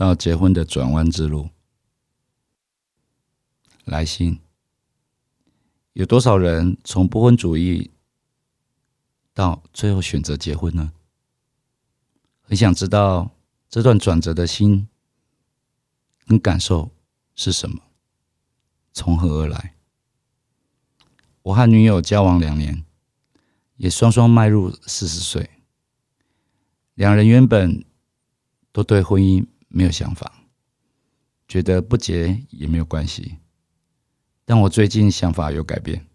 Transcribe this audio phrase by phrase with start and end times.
[0.00, 1.50] 到结婚的转弯之路。
[3.84, 4.40] 来信：
[5.92, 7.90] 有多少人从不婚主义？
[9.34, 10.94] 到最后选择结婚呢？
[12.40, 13.32] 很想知道
[13.68, 14.88] 这段转折的心
[16.26, 16.90] 跟感受
[17.34, 17.82] 是什么，
[18.94, 19.76] 从何而来？
[21.42, 22.86] 我和女友交往两年，
[23.76, 25.50] 也双双迈入四十岁，
[26.94, 27.84] 两人原本
[28.72, 30.44] 都对婚姻没有想法，
[31.46, 33.38] 觉得不结也没有关系。
[34.44, 36.06] 但我最近想法有改变，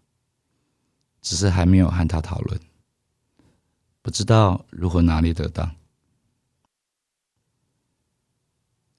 [1.22, 2.60] 只是还没有和他讨论。
[4.02, 5.74] 不知道如何拿捏得当。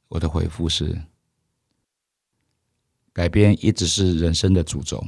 [0.08, 1.03] 我的回复是：
[3.14, 5.08] 改变一直是人生的主轴，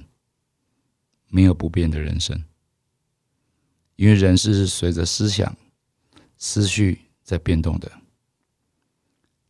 [1.28, 2.46] 没有不变的人生。
[3.96, 5.58] 因为人是随着思想、
[6.38, 7.92] 思绪在变动的，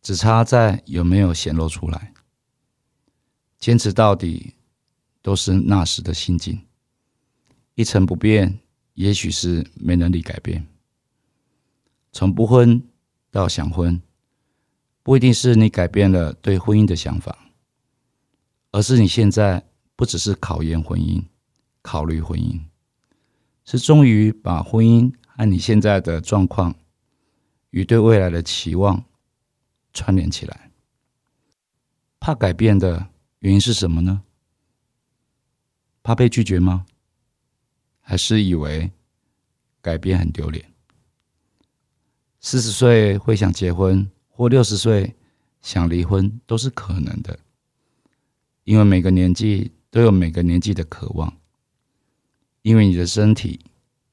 [0.02, 2.12] 只差在有没有显露出来。
[3.58, 4.54] 坚持到底，
[5.20, 6.60] 都是那时的心境，
[7.74, 8.60] 一成不变。
[8.94, 10.66] 也许是没能力改变。
[12.12, 12.82] 从不婚
[13.30, 14.02] 到想婚，
[15.02, 17.38] 不一定是你改变了对婚姻的想法，
[18.72, 19.64] 而是你现在
[19.96, 21.22] 不只是考验婚姻、
[21.80, 22.60] 考虑婚姻，
[23.64, 26.74] 是终于把婚姻和你现在的状况
[27.70, 29.02] 与对未来的期望
[29.92, 30.70] 串联起来。
[32.18, 34.22] 怕改变的原因是什么呢？
[36.02, 36.86] 怕被拒绝吗？
[38.00, 38.90] 还是以为
[39.80, 40.72] 改变很丢脸？
[42.40, 45.14] 四十岁会想结婚，或六十岁
[45.62, 47.38] 想离婚，都是可能的。
[48.64, 51.34] 因为每个年纪都有每个年纪的渴望，
[52.62, 53.60] 因为你的身体、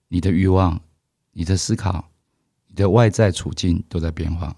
[0.07, 0.81] 你的欲望、
[1.31, 2.09] 你的思考、
[2.67, 4.55] 你的外在处境都在变化，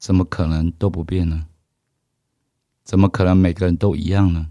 [0.00, 1.46] 怎么可能都不变呢？
[2.82, 4.50] 怎么可能每个人都一样呢？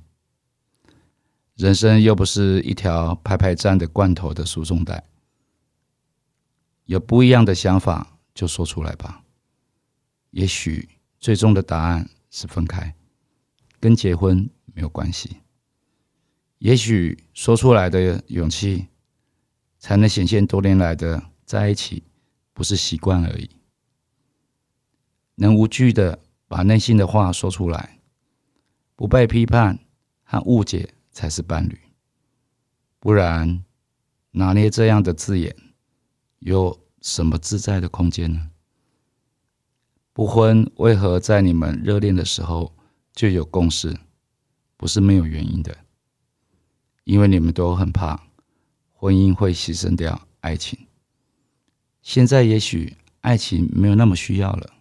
[1.56, 5.04] 人生又不是一条排排站的罐头的输送带，
[6.86, 9.24] 有不一样的想法就说出来吧。
[10.30, 10.88] 也许
[11.20, 12.96] 最终的答案是分开，
[13.80, 15.38] 跟结婚没有关系。
[16.60, 18.88] 也许说出来的勇气，
[19.80, 22.04] 才能显现多年来的在一起
[22.54, 23.50] 不是习惯而已。
[25.40, 28.00] 能无惧的把内心的话说出来，
[28.96, 29.80] 不被批判
[30.24, 30.94] 和误解。
[31.12, 31.78] 才是伴侣，
[33.00, 33.66] 不然
[34.32, 35.54] 拿捏这样的字眼，
[36.38, 38.52] 有什么自在的空间呢？
[40.14, 42.74] 不婚为何在你们热恋的时候
[43.12, 43.98] 就有共识？
[44.78, 45.76] 不是没有原因的，
[47.04, 48.28] 因为你们都很怕
[48.94, 50.80] 婚姻会牺牲掉爱情。
[52.02, 54.74] 现在也许爱情没有那么需要了，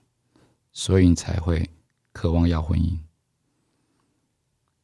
[0.81, 1.69] 所以你才会
[2.13, 2.97] 渴望要婚姻。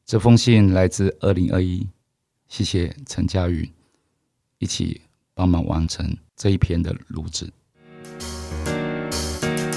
[0.05, 1.87] 这封信来自二零二一，
[2.49, 3.71] 谢谢陈佳宇
[4.59, 5.03] 一起
[5.35, 7.49] 帮忙完成这一篇的录制。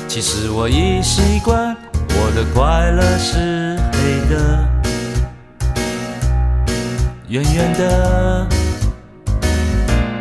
[0.08, 1.78] 其实我已习惯，
[2.10, 4.68] 我的快乐是黑的，
[7.30, 8.50] 圆圆的，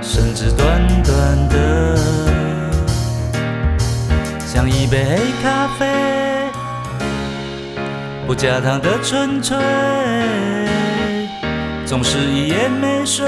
[0.03, 2.35] 甚至短短的，
[4.86, 5.86] 一杯黑咖啡。
[8.24, 9.56] 不加糖的纯粹，
[11.84, 13.26] 总是一夜没睡，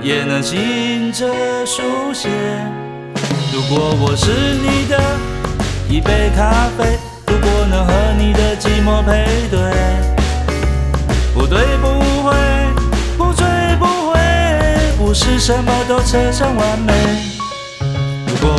[0.00, 1.26] 也能醒着
[1.66, 1.82] 书
[2.14, 2.28] 写。
[3.52, 4.96] 如果我是你的
[5.88, 9.58] 一杯咖啡，如果能和你的寂寞配对，
[11.34, 11.88] 不对不
[12.22, 12.32] 会，
[13.18, 13.44] 不醉
[13.80, 14.20] 不回，
[14.96, 17.35] 不是什么都扯上完美。